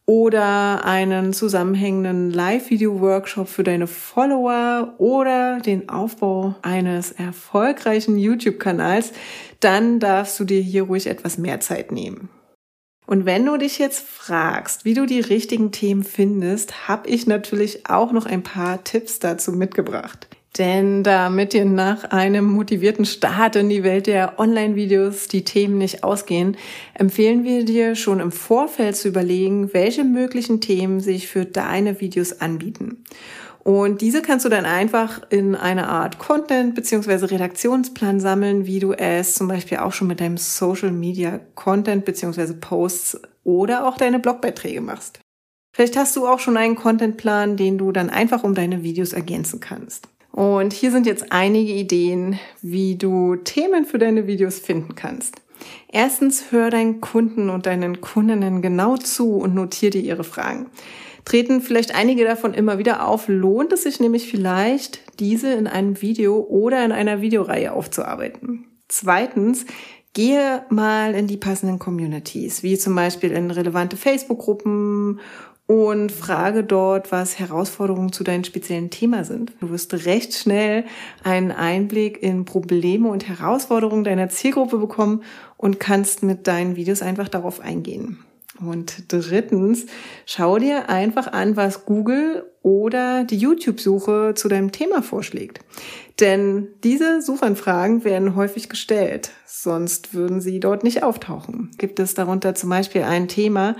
oder 0.07 0.85
einen 0.85 1.33
zusammenhängenden 1.33 2.31
Live-Video-Workshop 2.31 3.49
für 3.49 3.65
deine 3.65 3.89
Follower 3.89 4.95
oder 4.99 5.59
den 5.61 5.89
Aufbau 5.89 6.55
eines 6.63 7.11
erfolgreichen 7.11 8.17
YouTube-Kanals, 8.17 9.13
dann 9.59 9.99
darfst 9.99 10.39
du 10.39 10.45
dir 10.45 10.61
hier 10.61 10.85
ruhig 10.85 11.09
etwas 11.09 11.39
mehr 11.39 11.59
Zeit 11.59 11.91
nehmen. 11.91 12.29
Und 13.07 13.25
wenn 13.25 13.45
du 13.47 13.57
dich 13.57 13.79
jetzt 13.79 14.07
fragst, 14.07 14.85
wie 14.85 14.95
du 14.95 15.07
die 15.07 15.21
richtigen 15.21 15.71
Themen 15.71 16.05
findest, 16.05 16.89
habe 16.89 17.09
ich 17.09 17.27
natürlich 17.27 17.89
auch 17.89 18.13
noch 18.13 18.27
ein 18.27 18.43
paar 18.43 18.83
Tipps 18.85 19.19
dazu 19.19 19.53
mitgebracht. 19.53 20.29
Denn 20.59 21.03
damit 21.03 21.53
dir 21.53 21.67
nach 21.67 22.05
einem 22.05 22.47
motivierten 22.47 23.05
Start 23.05 23.57
in 23.57 23.69
die 23.69 23.83
Welt 23.83 24.07
der 24.07 24.39
Online-Videos 24.39 25.29
die 25.29 25.45
Themen 25.45 25.77
nicht 25.77 26.03
ausgehen, 26.03 26.57
empfehlen 26.95 27.45
wir 27.45 27.65
dir 27.65 27.95
schon 27.95 28.21
im 28.21 28.33
Vorfeld 28.33 28.97
zu 28.97 29.09
überlegen, 29.09 29.75
welche 29.75 30.05
möglichen 30.05 30.61
Themen 30.61 31.01
sich 31.01 31.29
für 31.29 31.45
deine 31.45 32.01
Videos 32.01 32.41
anbieten. 32.41 33.05
Und 33.65 34.01
diese 34.01 34.23
kannst 34.23 34.45
du 34.45 34.49
dann 34.49 34.65
einfach 34.65 35.23
in 35.29 35.57
eine 35.57 35.89
Art 35.89 36.19
Content 36.19 36.77
bzw. 36.77 37.27
Redaktionsplan 37.27 38.21
sammeln, 38.21 38.65
wie 38.65 38.79
du 38.79 38.93
es 38.93 39.35
zum 39.35 39.49
Beispiel 39.49 39.79
auch 39.79 39.93
schon 39.93 40.07
mit 40.07 40.21
deinem 40.21 40.37
Social 40.37 40.93
Media 40.93 41.41
Content 41.57 42.05
bzw. 42.05 42.55
Posts 42.55 43.21
oder 43.43 43.87
auch 43.87 43.97
deine 43.97 44.21
Blogbeiträge 44.21 44.81
machst. 44.81 45.19
Vielleicht 45.75 45.97
hast 45.97 46.17
du 46.17 46.27
auch 46.27 46.39
schon 46.39 46.57
einen 46.57 46.77
Contentplan, 46.77 47.57
den 47.57 47.77
du 47.77 47.93
dann 47.93 48.09
einfach 48.09 48.45
um 48.45 48.55
deine 48.55 48.85
Videos 48.85 49.13
ergänzen 49.13 49.61
kannst. 49.61 50.09
Und 50.37 50.73
hier 50.73 50.93
sind 50.93 51.07
jetzt 51.07 51.33
einige 51.33 51.73
Ideen, 51.73 52.39
wie 52.63 52.95
du 52.95 53.35
Themen 53.37 53.85
für 53.85 53.99
deine 53.99 54.29
Videos 54.29 54.61
finden 54.61 54.95
kannst. 54.95 55.41
Erstens, 55.91 56.53
hör 56.53 56.71
deinen 56.71 57.01
Kunden 57.01 57.51
und 57.51 57.67
deinen 57.67 58.01
Kundinnen 58.01 58.63
genau 58.63 58.97
zu 58.97 59.37
und 59.39 59.55
notiere 59.55 59.93
dir 59.93 60.03
ihre 60.03 60.25
Fragen 60.25 60.67
treten 61.27 61.61
vielleicht 61.61 61.95
einige 61.95 62.25
davon 62.25 62.55
immer 62.55 62.79
wieder 62.79 63.07
auf. 63.07 63.29
Lohnt 63.29 63.73
es 63.73 63.83
sich 63.83 64.01
nämlich 64.01 64.31
vielleicht, 64.31 65.01
diese 65.21 65.53
in 65.53 65.67
einem 65.67 66.01
Video 66.01 66.39
oder 66.39 66.83
in 66.85 66.93
einer 66.93 67.21
Videoreihe 67.21 67.73
aufzuarbeiten? 67.73 68.65
Zweitens, 68.89 69.67
gehe 70.15 70.65
mal 70.71 71.15
in 71.15 71.27
die 71.27 71.37
passenden 71.37 71.79
Communities, 71.79 72.63
wie 72.63 72.79
zum 72.79 72.95
Beispiel 72.95 73.33
in 73.33 73.51
relevante 73.51 73.97
Facebook-Gruppen 73.97 75.21
und 75.67 76.13
frage 76.13 76.63
dort, 76.63 77.11
was 77.11 77.39
Herausforderungen 77.39 78.13
zu 78.13 78.23
deinem 78.23 78.45
speziellen 78.45 78.91
Thema 78.91 79.25
sind. 79.25 79.53
Du 79.61 79.71
wirst 79.71 79.93
recht 80.07 80.33
schnell 80.35 80.85
einen 81.25 81.51
Einblick 81.51 82.23
in 82.23 82.45
Probleme 82.45 83.09
und 83.09 83.29
Herausforderungen 83.29 84.05
deiner 84.05 84.29
Zielgruppe 84.29 84.79
bekommen 84.79 85.23
und 85.57 85.81
kannst 85.81 86.23
mit 86.23 86.47
deinen 86.47 86.77
Videos 86.77 87.03
einfach 87.03 87.29
darauf 87.29 87.61
eingehen. 87.61 88.19
Und 88.65 89.13
drittens, 89.13 89.87
schau 90.25 90.59
dir 90.59 90.89
einfach 90.89 91.33
an, 91.33 91.57
was 91.57 91.85
Google 91.85 92.45
oder 92.63 93.25
die 93.25 93.37
YouTube-Suche 93.37 94.33
zu 94.35 94.49
deinem 94.49 94.73
Thema 94.73 95.03
vorschlägt. 95.03 95.61
Denn 96.21 96.69
diese 96.83 97.21
Suchanfragen 97.21 98.05
werden 98.05 98.35
häufig 98.35 98.69
gestellt, 98.69 99.31
sonst 99.45 100.15
würden 100.15 100.41
sie 100.41 100.61
dort 100.61 100.85
nicht 100.85 101.03
auftauchen. 101.03 101.71
Gibt 101.77 102.01
es 102.01 102.15
darunter 102.15 102.55
zum 102.55 102.71
Beispiel 102.71 103.03
ein 103.03 103.29
Thema, 103.29 103.77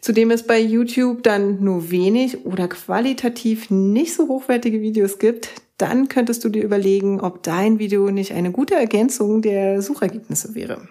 zu 0.00 0.12
dem 0.12 0.30
es 0.30 0.46
bei 0.46 0.60
YouTube 0.60 1.22
dann 1.22 1.62
nur 1.62 1.90
wenig 1.90 2.44
oder 2.44 2.68
qualitativ 2.68 3.70
nicht 3.70 4.14
so 4.14 4.28
hochwertige 4.28 4.80
Videos 4.80 5.18
gibt, 5.18 5.50
dann 5.78 6.08
könntest 6.08 6.44
du 6.44 6.48
dir 6.48 6.62
überlegen, 6.62 7.20
ob 7.20 7.42
dein 7.42 7.78
Video 7.78 8.10
nicht 8.10 8.32
eine 8.32 8.50
gute 8.50 8.74
Ergänzung 8.74 9.42
der 9.42 9.82
Suchergebnisse 9.82 10.54
wäre. 10.54 10.88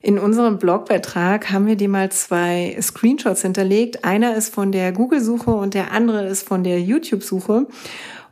In 0.00 0.18
unserem 0.18 0.58
Blogbeitrag 0.58 1.50
haben 1.50 1.66
wir 1.66 1.74
dir 1.74 1.88
mal 1.88 2.12
zwei 2.12 2.76
Screenshots 2.80 3.42
hinterlegt. 3.42 4.04
Einer 4.04 4.36
ist 4.36 4.54
von 4.54 4.70
der 4.70 4.92
Google-Suche 4.92 5.50
und 5.50 5.74
der 5.74 5.90
andere 5.90 6.24
ist 6.26 6.46
von 6.46 6.62
der 6.62 6.80
YouTube-Suche. 6.80 7.66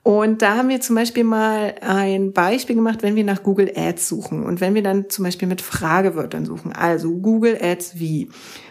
Und 0.07 0.41
da 0.41 0.57
haben 0.57 0.69
wir 0.69 0.81
zum 0.81 0.95
Beispiel 0.95 1.25
mal 1.25 1.75
ein 1.81 2.33
Beispiel 2.33 2.77
gemacht, 2.77 3.03
wenn 3.03 3.17
wir 3.17 3.25
nach 3.25 3.43
Google 3.43 3.73
Ads 3.75 4.09
suchen 4.09 4.45
und 4.45 4.61
wenn 4.61 4.77
wir 4.77 4.85
dann 4.85 5.11
zum 5.11 5.25
Beispiel 5.25 5.49
mit 5.49 5.61
Fragewörtern 5.61 6.47
suchen. 6.47 6.73
Also 6.73 7.11
Google 7.11 7.59
Ads 7.61 7.99
wie. 7.99 8.29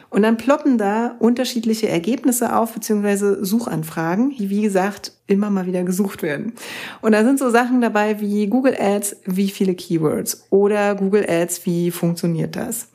Und 0.10 0.22
dann 0.22 0.38
ploppen 0.38 0.78
da 0.78 1.18
unterschiedliche 1.20 1.90
Ergebnisse 1.90 2.56
auf, 2.56 2.72
beziehungsweise 2.72 3.44
Suchanfragen, 3.44 4.30
die 4.30 4.50
wie 4.50 4.62
gesagt 4.62 5.12
immer 5.28 5.50
mal 5.50 5.66
wieder 5.66 5.84
gesucht 5.84 6.24
werden. 6.24 6.54
Und 7.02 7.12
da 7.12 7.26
sind 7.26 7.38
so 7.38 7.50
Sachen 7.50 7.82
dabei 7.82 8.22
wie 8.22 8.48
Google 8.48 8.78
Ads, 8.80 9.18
wie 9.26 9.50
viele 9.50 9.76
Keywords 9.76 10.46
oder 10.52 10.96
Google 10.96 11.26
Ads, 11.30 11.66
wie 11.66 11.92
funktioniert 11.92 12.56
das? 12.56 12.88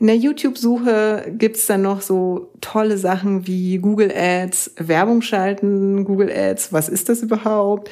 In 0.00 0.06
der 0.06 0.16
YouTube-Suche 0.16 1.34
gibt's 1.36 1.66
dann 1.66 1.82
noch 1.82 2.00
so 2.00 2.48
tolle 2.62 2.96
Sachen 2.96 3.46
wie 3.46 3.76
Google 3.76 4.10
Ads, 4.10 4.72
Werbung 4.78 5.20
schalten, 5.20 6.06
Google 6.06 6.32
Ads, 6.32 6.72
was 6.72 6.88
ist 6.88 7.10
das 7.10 7.22
überhaupt? 7.22 7.90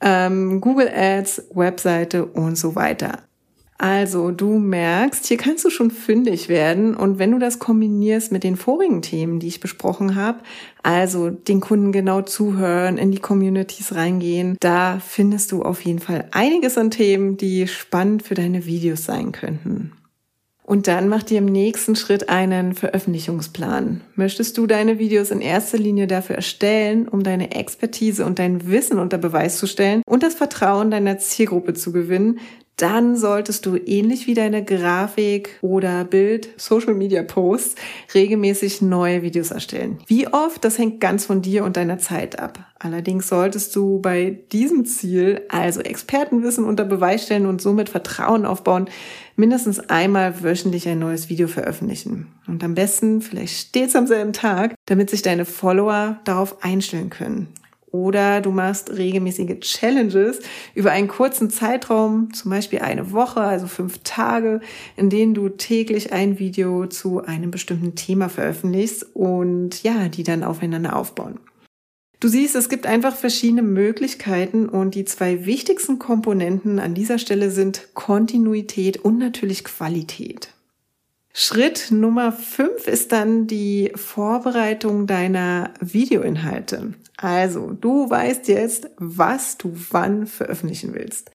Ähm, 0.00 0.62
Google 0.62 0.88
Ads, 0.88 1.48
Webseite 1.52 2.24
und 2.24 2.56
so 2.56 2.74
weiter. 2.74 3.18
Also 3.76 4.30
du 4.30 4.58
merkst, 4.58 5.26
hier 5.26 5.36
kannst 5.36 5.62
du 5.66 5.68
schon 5.68 5.90
fündig 5.90 6.48
werden 6.48 6.96
und 6.96 7.18
wenn 7.18 7.32
du 7.32 7.38
das 7.38 7.58
kombinierst 7.58 8.32
mit 8.32 8.44
den 8.44 8.56
vorigen 8.56 9.02
Themen, 9.02 9.38
die 9.38 9.48
ich 9.48 9.60
besprochen 9.60 10.14
habe, 10.14 10.38
also 10.82 11.28
den 11.28 11.60
Kunden 11.60 11.92
genau 11.92 12.22
zuhören, 12.22 12.96
in 12.96 13.10
die 13.10 13.18
Communities 13.18 13.94
reingehen, 13.94 14.56
da 14.60 15.00
findest 15.06 15.52
du 15.52 15.62
auf 15.62 15.82
jeden 15.82 15.98
Fall 15.98 16.28
einiges 16.30 16.78
an 16.78 16.90
Themen, 16.90 17.36
die 17.36 17.68
spannend 17.68 18.22
für 18.22 18.34
deine 18.34 18.64
Videos 18.64 19.04
sein 19.04 19.32
könnten. 19.32 19.92
Und 20.64 20.86
dann 20.86 21.08
mach 21.08 21.22
dir 21.24 21.38
im 21.38 21.46
nächsten 21.46 21.96
Schritt 21.96 22.28
einen 22.28 22.74
Veröffentlichungsplan. 22.74 24.00
Möchtest 24.14 24.56
du 24.58 24.66
deine 24.66 24.98
Videos 24.98 25.30
in 25.30 25.40
erster 25.40 25.76
Linie 25.76 26.06
dafür 26.06 26.36
erstellen, 26.36 27.08
um 27.08 27.24
deine 27.24 27.54
Expertise 27.54 28.24
und 28.24 28.38
dein 28.38 28.68
Wissen 28.68 28.98
unter 28.98 29.18
Beweis 29.18 29.58
zu 29.58 29.66
stellen 29.66 30.02
und 30.06 30.22
das 30.22 30.34
Vertrauen 30.34 30.90
deiner 30.90 31.18
Zielgruppe 31.18 31.74
zu 31.74 31.92
gewinnen, 31.92 32.38
dann 32.76 33.16
solltest 33.16 33.66
du 33.66 33.76
ähnlich 33.76 34.26
wie 34.26 34.34
deine 34.34 34.64
Grafik 34.64 35.58
oder 35.60 36.04
Bild, 36.04 36.48
Social 36.56 36.94
Media 36.94 37.22
Posts 37.22 37.76
regelmäßig 38.14 38.80
neue 38.82 39.22
Videos 39.22 39.50
erstellen. 39.50 39.98
Wie 40.06 40.26
oft, 40.26 40.64
das 40.64 40.78
hängt 40.78 41.00
ganz 41.00 41.26
von 41.26 41.42
dir 41.42 41.64
und 41.64 41.76
deiner 41.76 41.98
Zeit 41.98 42.38
ab. 42.38 42.58
Allerdings 42.78 43.28
solltest 43.28 43.76
du 43.76 44.00
bei 44.00 44.40
diesem 44.50 44.84
Ziel, 44.84 45.42
also 45.48 45.80
Expertenwissen 45.80 46.64
unter 46.64 46.84
Beweis 46.84 47.24
stellen 47.24 47.46
und 47.46 47.62
somit 47.62 47.88
Vertrauen 47.88 48.46
aufbauen, 48.46 48.88
mindestens 49.36 49.78
einmal 49.80 50.42
wöchentlich 50.42 50.88
ein 50.88 50.98
neues 50.98 51.28
Video 51.28 51.48
veröffentlichen. 51.48 52.28
Und 52.46 52.62
am 52.64 52.74
besten 52.74 53.20
vielleicht 53.20 53.68
stets 53.68 53.96
am 53.96 54.06
selben 54.06 54.32
Tag, 54.32 54.74
damit 54.86 55.10
sich 55.10 55.22
deine 55.22 55.44
Follower 55.44 56.20
darauf 56.24 56.62
einstellen 56.64 57.10
können. 57.10 57.48
Oder 57.92 58.40
du 58.40 58.50
machst 58.50 58.90
regelmäßige 58.96 59.60
Challenges 59.60 60.40
über 60.74 60.92
einen 60.92 61.08
kurzen 61.08 61.50
Zeitraum, 61.50 62.32
zum 62.32 62.50
Beispiel 62.50 62.78
eine 62.78 63.12
Woche, 63.12 63.42
also 63.42 63.66
fünf 63.66 64.00
Tage, 64.02 64.60
in 64.96 65.10
denen 65.10 65.34
du 65.34 65.50
täglich 65.50 66.10
ein 66.10 66.38
Video 66.38 66.86
zu 66.86 67.22
einem 67.22 67.50
bestimmten 67.50 67.94
Thema 67.94 68.30
veröffentlichst 68.30 69.14
und 69.14 69.82
ja, 69.82 70.08
die 70.08 70.22
dann 70.22 70.42
aufeinander 70.42 70.96
aufbauen. 70.96 71.38
Du 72.22 72.28
siehst, 72.28 72.54
es 72.54 72.68
gibt 72.68 72.86
einfach 72.86 73.16
verschiedene 73.16 73.62
Möglichkeiten 73.62 74.68
und 74.68 74.94
die 74.94 75.04
zwei 75.04 75.44
wichtigsten 75.44 75.98
Komponenten 75.98 76.78
an 76.78 76.94
dieser 76.94 77.18
Stelle 77.18 77.50
sind 77.50 77.94
Kontinuität 77.94 79.04
und 79.04 79.18
natürlich 79.18 79.64
Qualität. 79.64 80.50
Schritt 81.34 81.88
Nummer 81.90 82.30
fünf 82.30 82.86
ist 82.86 83.10
dann 83.10 83.48
die 83.48 83.90
Vorbereitung 83.96 85.08
deiner 85.08 85.74
Videoinhalte. 85.80 86.94
Also, 87.16 87.72
du 87.72 88.08
weißt 88.08 88.46
jetzt, 88.46 88.88
was 88.98 89.58
du 89.58 89.72
wann 89.90 90.28
veröffentlichen 90.28 90.94
willst. 90.94 91.32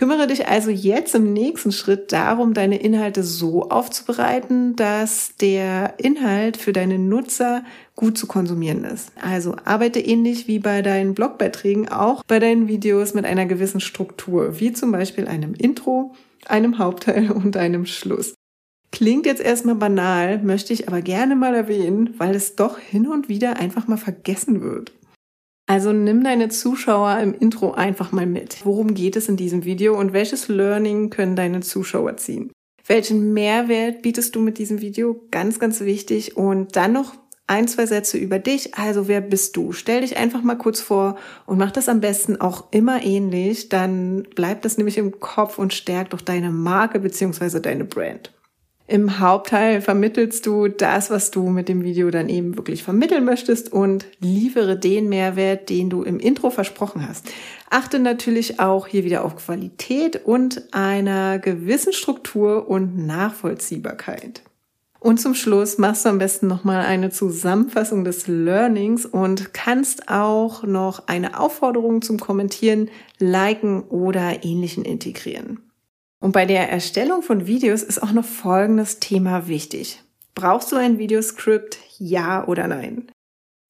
Kümmere 0.00 0.26
dich 0.26 0.48
also 0.48 0.70
jetzt 0.70 1.14
im 1.14 1.34
nächsten 1.34 1.72
Schritt 1.72 2.10
darum, 2.10 2.54
deine 2.54 2.80
Inhalte 2.80 3.22
so 3.22 3.68
aufzubereiten, 3.68 4.74
dass 4.74 5.36
der 5.36 5.92
Inhalt 5.98 6.56
für 6.56 6.72
deine 6.72 6.98
Nutzer 6.98 7.64
gut 7.96 8.16
zu 8.16 8.26
konsumieren 8.26 8.84
ist. 8.84 9.12
Also 9.20 9.56
arbeite 9.66 10.00
ähnlich 10.00 10.48
wie 10.48 10.58
bei 10.58 10.80
deinen 10.80 11.12
Blogbeiträgen 11.12 11.90
auch 11.90 12.24
bei 12.24 12.38
deinen 12.38 12.66
Videos 12.66 13.12
mit 13.12 13.26
einer 13.26 13.44
gewissen 13.44 13.80
Struktur, 13.80 14.58
wie 14.58 14.72
zum 14.72 14.90
Beispiel 14.90 15.28
einem 15.28 15.52
Intro, 15.52 16.14
einem 16.46 16.78
Hauptteil 16.78 17.30
und 17.30 17.58
einem 17.58 17.84
Schluss. 17.84 18.32
Klingt 18.92 19.26
jetzt 19.26 19.42
erstmal 19.42 19.74
banal, 19.74 20.38
möchte 20.42 20.72
ich 20.72 20.88
aber 20.88 21.02
gerne 21.02 21.36
mal 21.36 21.54
erwähnen, 21.54 22.14
weil 22.16 22.34
es 22.34 22.56
doch 22.56 22.78
hin 22.78 23.06
und 23.06 23.28
wieder 23.28 23.58
einfach 23.58 23.86
mal 23.86 23.98
vergessen 23.98 24.62
wird. 24.62 24.92
Also 25.70 25.92
nimm 25.92 26.24
deine 26.24 26.48
Zuschauer 26.48 27.20
im 27.20 27.32
Intro 27.32 27.70
einfach 27.70 28.10
mal 28.10 28.26
mit. 28.26 28.66
Worum 28.66 28.92
geht 28.92 29.14
es 29.14 29.28
in 29.28 29.36
diesem 29.36 29.64
Video 29.64 29.96
und 29.96 30.12
welches 30.12 30.48
Learning 30.48 31.10
können 31.10 31.36
deine 31.36 31.60
Zuschauer 31.60 32.16
ziehen? 32.16 32.50
Welchen 32.88 33.32
Mehrwert 33.34 34.02
bietest 34.02 34.34
du 34.34 34.40
mit 34.40 34.58
diesem 34.58 34.80
Video? 34.80 35.28
Ganz, 35.30 35.60
ganz 35.60 35.80
wichtig. 35.82 36.36
Und 36.36 36.74
dann 36.74 36.92
noch 36.92 37.14
ein, 37.46 37.68
zwei 37.68 37.86
Sätze 37.86 38.18
über 38.18 38.40
dich. 38.40 38.74
Also 38.74 39.06
wer 39.06 39.20
bist 39.20 39.56
du? 39.56 39.70
Stell 39.70 40.00
dich 40.00 40.16
einfach 40.16 40.42
mal 40.42 40.58
kurz 40.58 40.80
vor 40.80 41.14
und 41.46 41.58
mach 41.58 41.70
das 41.70 41.88
am 41.88 42.00
besten 42.00 42.40
auch 42.40 42.72
immer 42.72 43.04
ähnlich. 43.04 43.68
Dann 43.68 44.24
bleibt 44.34 44.64
das 44.64 44.76
nämlich 44.76 44.98
im 44.98 45.20
Kopf 45.20 45.56
und 45.56 45.72
stärkt 45.72 46.14
auch 46.14 46.20
deine 46.20 46.50
Marke 46.50 46.98
beziehungsweise 46.98 47.60
deine 47.60 47.84
Brand. 47.84 48.32
Im 48.90 49.20
Hauptteil 49.20 49.82
vermittelst 49.82 50.46
du 50.46 50.66
das, 50.66 51.10
was 51.10 51.30
du 51.30 51.48
mit 51.48 51.68
dem 51.68 51.84
Video 51.84 52.10
dann 52.10 52.28
eben 52.28 52.56
wirklich 52.56 52.82
vermitteln 52.82 53.24
möchtest 53.24 53.72
und 53.72 54.04
liefere 54.18 54.76
den 54.76 55.08
Mehrwert, 55.08 55.70
den 55.70 55.90
du 55.90 56.02
im 56.02 56.18
Intro 56.18 56.50
versprochen 56.50 57.06
hast. 57.06 57.30
Achte 57.70 58.00
natürlich 58.00 58.58
auch 58.58 58.88
hier 58.88 59.04
wieder 59.04 59.24
auf 59.24 59.36
Qualität 59.36 60.26
und 60.26 60.74
einer 60.74 61.38
gewissen 61.38 61.92
Struktur 61.92 62.68
und 62.68 63.06
Nachvollziehbarkeit. 63.06 64.42
Und 64.98 65.20
zum 65.20 65.36
Schluss 65.36 65.78
machst 65.78 66.04
du 66.04 66.08
am 66.08 66.18
besten 66.18 66.48
nochmal 66.48 66.84
eine 66.84 67.10
Zusammenfassung 67.10 68.02
des 68.02 68.26
Learnings 68.26 69.06
und 69.06 69.54
kannst 69.54 70.08
auch 70.08 70.64
noch 70.64 71.06
eine 71.06 71.38
Aufforderung 71.38 72.02
zum 72.02 72.18
Kommentieren, 72.18 72.90
Liken 73.20 73.84
oder 73.84 74.44
ähnlichen 74.44 74.84
integrieren. 74.84 75.69
Und 76.20 76.32
bei 76.32 76.44
der 76.44 76.70
Erstellung 76.70 77.22
von 77.22 77.46
Videos 77.46 77.82
ist 77.82 78.02
auch 78.02 78.12
noch 78.12 78.24
folgendes 78.24 79.00
Thema 79.00 79.48
wichtig. 79.48 80.02
Brauchst 80.34 80.70
du 80.70 80.76
ein 80.76 80.98
Videoskript? 80.98 81.78
Ja 81.98 82.46
oder 82.46 82.68
nein? 82.68 83.10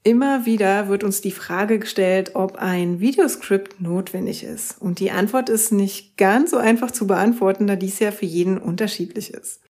Immer 0.03 0.47
wieder 0.47 0.89
wird 0.89 1.05
uns 1.05 1.21
die 1.21 1.31
Frage 1.31 1.79
gestellt, 1.79 2.35
ob 2.35 2.57
ein 2.57 3.01
Videoskript 3.01 3.81
notwendig 3.81 4.45
ist. 4.45 4.81
Und 4.81 4.99
die 4.99 5.11
Antwort 5.11 5.49
ist 5.49 5.73
nicht 5.73 6.17
ganz 6.17 6.51
so 6.51 6.57
einfach 6.57 6.91
zu 6.91 7.07
beantworten, 7.07 7.67
da 7.67 7.77
dies 7.77 7.99
ja 7.99 8.11
für 8.11 8.27
jeden 8.27 8.59
unterschiedlich 8.59 9.33
ist. 9.35 9.61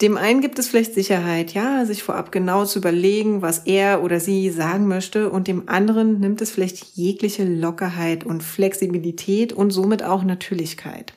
Dem 0.00 0.16
einen 0.16 0.40
gibt 0.40 0.58
es 0.58 0.68
vielleicht 0.68 0.94
Sicherheit, 0.94 1.54
ja, 1.54 1.84
sich 1.86 2.02
vorab 2.02 2.30
genau 2.30 2.64
zu 2.64 2.78
überlegen, 2.78 3.40
was 3.40 3.60
er 3.60 4.04
oder 4.04 4.20
sie 4.20 4.50
sagen 4.50 4.86
möchte, 4.86 5.30
und 5.30 5.48
dem 5.48 5.68
anderen 5.68 6.20
nimmt 6.20 6.42
es 6.42 6.50
vielleicht 6.50 6.84
jegliche 6.96 7.44
Lockerheit 7.44 8.24
und 8.24 8.42
Flexibilität 8.42 9.52
und 9.52 9.70
somit 9.70 10.02
auch 10.02 10.22
Natürlichkeit. 10.22 11.14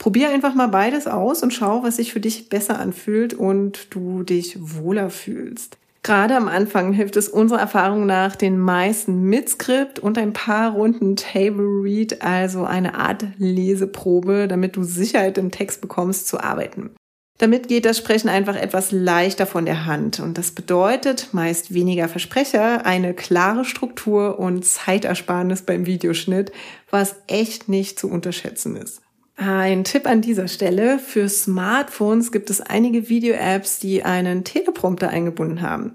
Probier 0.00 0.30
einfach 0.30 0.54
mal 0.54 0.68
beides 0.68 1.06
aus 1.06 1.42
und 1.42 1.52
schau, 1.52 1.82
was 1.82 1.96
sich 1.96 2.14
für 2.14 2.20
dich 2.20 2.48
besser 2.48 2.78
anfühlt 2.78 3.34
und 3.34 3.94
du 3.94 4.22
dich 4.22 4.56
wohler 4.58 5.10
fühlst. 5.10 5.76
Gerade 6.02 6.36
am 6.36 6.48
Anfang 6.48 6.92
hilft 6.94 7.16
es 7.16 7.28
unserer 7.28 7.60
Erfahrung 7.60 8.06
nach 8.06 8.34
den 8.34 8.58
meisten 8.58 9.24
mit 9.24 9.50
Skript 9.50 9.98
und 9.98 10.16
ein 10.16 10.32
paar 10.32 10.72
Runden 10.72 11.16
Table 11.16 11.82
Read, 11.82 12.22
also 12.22 12.64
eine 12.64 12.94
Art 12.94 13.26
Leseprobe, 13.36 14.48
damit 14.48 14.74
du 14.74 14.84
Sicherheit 14.84 15.36
im 15.36 15.50
Text 15.50 15.82
bekommst 15.82 16.28
zu 16.28 16.40
arbeiten. 16.40 16.92
Damit 17.36 17.68
geht 17.68 17.84
das 17.84 17.98
Sprechen 17.98 18.30
einfach 18.30 18.56
etwas 18.56 18.92
leichter 18.92 19.46
von 19.46 19.66
der 19.66 19.84
Hand 19.84 20.18
und 20.18 20.38
das 20.38 20.52
bedeutet 20.52 21.28
meist 21.32 21.74
weniger 21.74 22.08
Versprecher, 22.08 22.86
eine 22.86 23.12
klare 23.12 23.66
Struktur 23.66 24.38
und 24.38 24.64
Zeitersparnis 24.64 25.60
beim 25.60 25.84
Videoschnitt, 25.84 26.52
was 26.88 27.16
echt 27.26 27.68
nicht 27.68 27.98
zu 27.98 28.08
unterschätzen 28.08 28.76
ist. 28.76 29.02
Ein 29.42 29.84
Tipp 29.84 30.06
an 30.06 30.20
dieser 30.20 30.48
Stelle. 30.48 30.98
Für 30.98 31.26
Smartphones 31.26 32.30
gibt 32.30 32.50
es 32.50 32.60
einige 32.60 33.08
Video-Apps, 33.08 33.78
die 33.78 34.02
einen 34.02 34.44
Teleprompter 34.44 35.08
eingebunden 35.08 35.62
haben. 35.62 35.94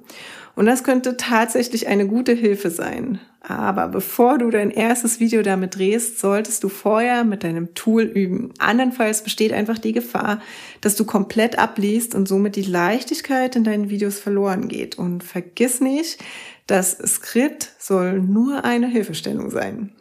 Und 0.55 0.65
das 0.65 0.83
könnte 0.83 1.15
tatsächlich 1.15 1.85
eine 1.85 2.07
gute 2.07 2.31
Hilfe 2.31 2.71
sein. 2.71 3.19
Aber 3.41 3.87
bevor 3.89 4.39
du 4.39 4.49
dein 4.49 4.71
erstes 4.71 5.19
Video 5.19 5.43
damit 5.43 5.75
drehst, 5.77 6.17
solltest 6.17 6.63
du 6.63 6.69
vorher 6.69 7.23
mit 7.23 7.43
deinem 7.43 7.75
Tool 7.75 8.01
üben. 8.01 8.51
Andernfalls 8.57 9.21
besteht 9.21 9.53
einfach 9.53 9.77
die 9.77 9.93
Gefahr, 9.93 10.41
dass 10.81 10.95
du 10.95 11.05
komplett 11.05 11.59
abliest 11.59 12.15
und 12.15 12.27
somit 12.27 12.55
die 12.55 12.63
Leichtigkeit 12.63 13.55
in 13.55 13.63
deinen 13.63 13.91
Videos 13.91 14.17
verloren 14.17 14.69
geht. 14.69 14.97
Und 14.97 15.23
vergiss 15.23 15.81
nicht, 15.81 16.17
das 16.65 16.97
Skript 16.97 17.73
soll 17.77 18.19
nur 18.21 18.65
eine 18.65 18.87
Hilfestellung 18.87 19.51
sein. 19.51 19.91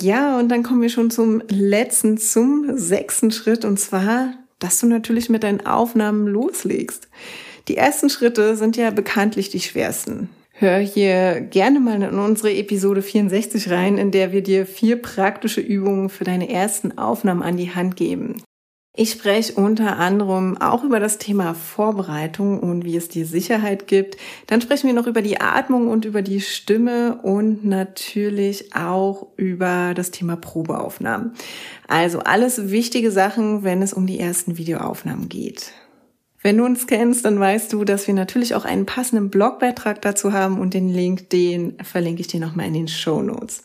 Ja, 0.00 0.38
und 0.38 0.48
dann 0.48 0.62
kommen 0.62 0.82
wir 0.82 0.88
schon 0.88 1.10
zum 1.10 1.42
letzten, 1.48 2.16
zum 2.16 2.76
sechsten 2.78 3.30
Schritt, 3.30 3.64
und 3.64 3.78
zwar, 3.78 4.34
dass 4.58 4.80
du 4.80 4.86
natürlich 4.86 5.28
mit 5.28 5.42
deinen 5.42 5.66
Aufnahmen 5.66 6.26
loslegst. 6.26 7.08
Die 7.68 7.76
ersten 7.76 8.08
Schritte 8.08 8.56
sind 8.56 8.76
ja 8.76 8.90
bekanntlich 8.90 9.50
die 9.50 9.60
schwersten. 9.60 10.30
Hör 10.52 10.78
hier 10.78 11.40
gerne 11.40 11.80
mal 11.80 12.02
in 12.02 12.18
unsere 12.18 12.52
Episode 12.52 13.00
64 13.00 13.70
rein, 13.70 13.96
in 13.96 14.10
der 14.10 14.32
wir 14.32 14.42
dir 14.42 14.66
vier 14.66 15.00
praktische 15.00 15.60
Übungen 15.60 16.10
für 16.10 16.24
deine 16.24 16.50
ersten 16.50 16.98
Aufnahmen 16.98 17.42
an 17.42 17.56
die 17.56 17.74
Hand 17.74 17.96
geben. 17.96 18.42
Ich 19.02 19.12
spreche 19.12 19.54
unter 19.54 19.96
anderem 19.96 20.58
auch 20.60 20.84
über 20.84 21.00
das 21.00 21.16
Thema 21.16 21.54
Vorbereitung 21.54 22.60
und 22.60 22.84
wie 22.84 22.98
es 22.98 23.08
dir 23.08 23.24
Sicherheit 23.24 23.86
gibt. 23.86 24.18
Dann 24.46 24.60
sprechen 24.60 24.88
wir 24.88 24.92
noch 24.92 25.06
über 25.06 25.22
die 25.22 25.40
Atmung 25.40 25.88
und 25.88 26.04
über 26.04 26.20
die 26.20 26.42
Stimme 26.42 27.18
und 27.22 27.64
natürlich 27.64 28.76
auch 28.76 29.28
über 29.38 29.94
das 29.94 30.10
Thema 30.10 30.36
Probeaufnahmen. 30.36 31.32
Also 31.88 32.18
alles 32.18 32.70
wichtige 32.70 33.10
Sachen, 33.10 33.64
wenn 33.64 33.80
es 33.80 33.94
um 33.94 34.06
die 34.06 34.20
ersten 34.20 34.58
Videoaufnahmen 34.58 35.30
geht. 35.30 35.72
Wenn 36.42 36.58
du 36.58 36.66
uns 36.66 36.86
kennst, 36.86 37.24
dann 37.24 37.40
weißt 37.40 37.72
du, 37.72 37.84
dass 37.84 38.06
wir 38.06 38.12
natürlich 38.12 38.54
auch 38.54 38.66
einen 38.66 38.84
passenden 38.84 39.30
Blogbeitrag 39.30 40.02
dazu 40.02 40.34
haben 40.34 40.60
und 40.60 40.74
den 40.74 40.92
Link, 40.92 41.30
den 41.30 41.78
verlinke 41.82 42.20
ich 42.20 42.26
dir 42.26 42.40
nochmal 42.40 42.66
in 42.66 42.74
den 42.74 42.88
Show 42.88 43.22
Notes. 43.22 43.64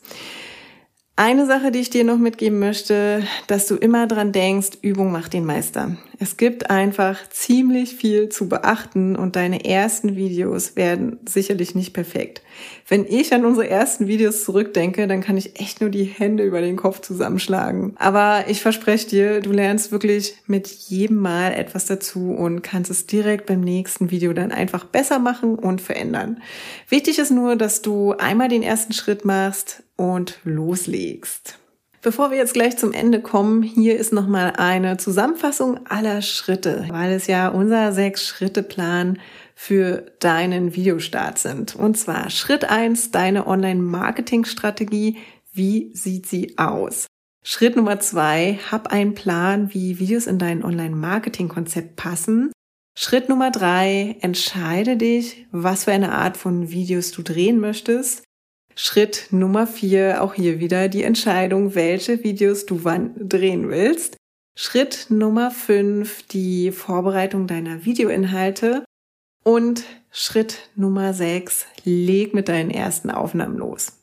Eine 1.18 1.46
Sache, 1.46 1.72
die 1.72 1.80
ich 1.80 1.90
dir 1.90 2.04
noch 2.04 2.18
mitgeben 2.18 2.60
möchte, 2.60 3.24
dass 3.48 3.68
du 3.68 3.76
immer 3.76 4.06
dran 4.06 4.34
denkst, 4.34 4.80
Übung 4.82 5.14
macht 5.14 5.32
den 5.32 5.46
Meister. 5.46 5.96
Es 6.20 6.38
gibt 6.38 6.70
einfach 6.70 7.30
ziemlich 7.30 7.96
viel 7.96 8.30
zu 8.30 8.48
beachten 8.48 9.16
und 9.16 9.36
deine 9.36 9.66
ersten 9.66 10.16
Videos 10.16 10.76
werden 10.76 11.20
sicherlich 11.28 11.76
nicht 11.76 11.94
perfekt. 11.94 12.42
Wenn 12.88 13.06
ich 13.06 13.34
an 13.34 13.46
unsere 13.46 13.70
ersten 13.70 14.08
Videos 14.08 14.44
zurückdenke, 14.44 15.08
dann 15.08 15.22
kann 15.22 15.38
ich 15.38 15.60
echt 15.60 15.82
nur 15.82 15.90
die 15.90 16.06
Hände 16.06 16.44
über 16.44 16.62
den 16.62 16.76
Kopf 16.76 17.02
zusammenschlagen. 17.02 17.94
Aber 17.98 18.46
ich 18.48 18.62
verspreche 18.62 19.08
dir, 19.08 19.42
du 19.42 19.52
lernst 19.52 19.92
wirklich 19.92 20.36
mit 20.48 20.68
jedem 20.68 21.18
Mal 21.18 21.54
etwas 21.54 21.86
dazu 21.86 22.32
und 22.32 22.62
kannst 22.62 22.92
es 22.92 23.06
direkt 23.06 23.46
beim 23.46 23.62
nächsten 23.62 24.12
Video 24.12 24.34
dann 24.34 24.52
einfach 24.52 24.86
besser 24.86 25.20
machen 25.20 25.56
und 25.56 25.82
verändern. 25.82 26.42
Wichtig 26.90 27.20
ist 27.20 27.32
nur, 27.32 27.56
dass 27.56 27.82
du 27.82 28.14
einmal 28.14 28.50
den 28.50 28.64
ersten 28.64 28.94
Schritt 28.94 29.26
machst, 29.26 29.84
und 29.98 30.40
loslegst. 30.44 31.58
Bevor 32.06 32.30
wir 32.30 32.38
jetzt 32.38 32.54
gleich 32.54 32.78
zum 32.78 32.94
Ende 32.94 33.20
kommen, 33.20 33.64
hier 33.64 33.98
ist 33.98 34.14
nochmal 34.14 34.54
eine 34.58 34.98
Zusammenfassung 34.98 35.88
aller 35.88 36.22
Schritte, 36.22 36.86
weil 36.90 37.12
es 37.12 37.26
ja 37.26 37.48
unser 37.48 37.94
Sechs-Schritte-Plan 37.94 39.18
für 39.56 40.12
deinen 40.20 40.76
Videostart 40.76 41.40
sind. 41.40 41.76
Und 41.76 41.98
zwar 41.98 42.30
Schritt 42.30 42.66
eins: 42.66 43.10
deine 43.10 43.48
Online-Marketing-Strategie. 43.48 45.18
Wie 45.52 45.90
sieht 45.96 46.28
sie 46.28 46.60
aus? 46.60 47.08
Schritt 47.44 47.76
Nummer 47.76 48.00
zwei, 48.00 48.60
hab 48.70 48.92
einen 48.94 49.16
Plan, 49.16 49.74
wie 49.74 49.98
Videos 49.98 50.28
in 50.28 50.38
dein 50.38 50.64
Online-Marketing-Konzept 50.64 51.96
passen. 51.96 52.52
Schritt 52.96 53.30
Nummer 53.30 53.50
drei, 53.50 54.18
entscheide 54.22 54.96
dich, 54.96 55.48
was 55.52 55.86
für 55.86 55.92
eine 55.92 56.12
Art 56.12 56.38
von 56.38 56.70
Videos 56.70 57.10
du 57.14 57.24
drehen 57.24 57.60
möchtest. 57.60 58.22
Schritt 58.78 59.28
Nummer 59.32 59.68
vier, 59.68 60.22
auch 60.22 60.34
hier 60.34 60.60
wieder 60.60 60.90
die 60.90 61.04
Entscheidung, 61.04 61.76
welche 61.76 62.24
Videos 62.26 62.66
du 62.66 62.84
wann 62.84 63.14
drehen 63.18 63.70
willst. 63.70 64.18
Schritt 64.58 65.08
Nummer 65.10 65.50
fünf, 65.50 66.24
die 66.24 66.72
Vorbereitung 66.72 67.48
deiner 67.48 67.86
Videoinhalte. 67.86 68.84
Und 69.44 69.84
Schritt 70.12 70.70
Nummer 70.76 71.14
sechs, 71.14 71.68
leg 71.84 72.34
mit 72.34 72.50
deinen 72.50 72.72
ersten 72.72 73.12
Aufnahmen 73.12 73.58
los. 73.58 74.00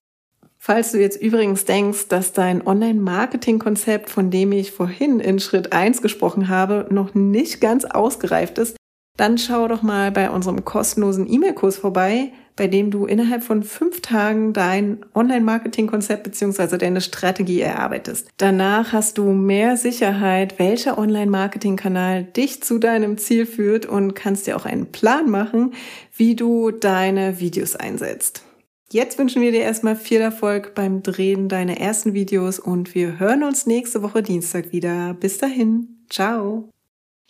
Falls 0.58 0.92
du 0.92 1.00
jetzt 1.00 1.20
übrigens 1.20 1.64
denkst, 1.64 2.08
dass 2.08 2.32
dein 2.32 2.66
Online-Marketing-Konzept, 2.66 4.08
von 4.08 4.30
dem 4.30 4.52
ich 4.52 4.70
vorhin 4.70 5.18
in 5.20 5.40
Schritt 5.40 5.72
eins 5.72 6.00
gesprochen 6.00 6.48
habe, 6.48 6.86
noch 6.90 7.14
nicht 7.14 7.60
ganz 7.60 7.84
ausgereift 7.84 8.58
ist, 8.58 8.76
dann 9.16 9.38
schau 9.38 9.68
doch 9.68 9.82
mal 9.82 10.10
bei 10.10 10.30
unserem 10.30 10.64
kostenlosen 10.64 11.30
E-Mail-Kurs 11.30 11.78
vorbei, 11.78 12.32
bei 12.56 12.66
dem 12.66 12.90
du 12.90 13.06
innerhalb 13.06 13.42
von 13.42 13.62
fünf 13.62 14.00
Tagen 14.00 14.52
dein 14.52 15.04
Online-Marketing-Konzept 15.14 16.24
bzw. 16.24 16.76
deine 16.78 17.00
Strategie 17.00 17.60
erarbeitest. 17.60 18.28
Danach 18.36 18.92
hast 18.92 19.18
du 19.18 19.32
mehr 19.32 19.76
Sicherheit, 19.76 20.58
welcher 20.58 20.98
Online-Marketing-Kanal 20.98 22.24
dich 22.24 22.62
zu 22.62 22.78
deinem 22.78 23.18
Ziel 23.18 23.46
führt 23.46 23.86
und 23.86 24.14
kannst 24.14 24.46
dir 24.46 24.56
auch 24.56 24.66
einen 24.66 24.92
Plan 24.92 25.30
machen, 25.30 25.72
wie 26.14 26.36
du 26.36 26.70
deine 26.70 27.40
Videos 27.40 27.76
einsetzt. 27.76 28.42
Jetzt 28.90 29.18
wünschen 29.18 29.40
wir 29.40 29.52
dir 29.52 29.62
erstmal 29.62 29.96
viel 29.96 30.20
Erfolg 30.20 30.74
beim 30.74 31.02
Drehen 31.02 31.48
deiner 31.48 31.78
ersten 31.78 32.12
Videos 32.12 32.58
und 32.58 32.94
wir 32.94 33.18
hören 33.18 33.42
uns 33.42 33.66
nächste 33.66 34.02
Woche 34.02 34.22
Dienstag 34.22 34.70
wieder. 34.72 35.14
Bis 35.14 35.38
dahin, 35.38 36.04
ciao. 36.10 36.71